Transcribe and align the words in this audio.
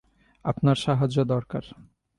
আপনার 0.45 0.75
সাহায্য 0.75 1.17
দরকার। 1.23 1.63